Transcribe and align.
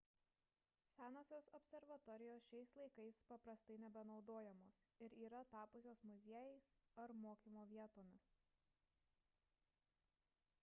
senosios 0.95 1.49
observatorijos 1.57 2.47
šiais 2.53 2.73
laikais 2.79 3.19
paprastai 3.31 3.77
nebenaudojamos 3.83 4.79
ir 5.09 5.17
yra 5.27 5.43
tapusios 5.53 6.03
muziejais 6.13 6.71
ar 7.05 7.15
mokymo 7.27 7.67
vietomis 7.75 8.27